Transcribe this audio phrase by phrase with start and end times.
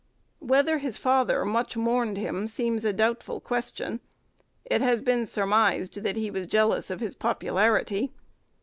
[0.39, 3.99] Whether his father much mourned him seems a doubtful question:
[4.65, 8.11] it has been surmised that he was jealous of his popularity.